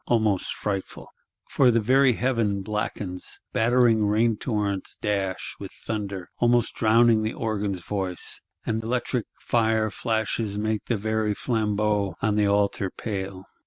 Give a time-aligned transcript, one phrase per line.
[0.07, 1.09] Almost frightful!
[1.47, 7.81] For the very heaven blackens; battering rain torrents dash, with thunder; almost drowning the organ's
[7.81, 13.45] voice: and electric fire flashes make the very flambeaux on the altar pale.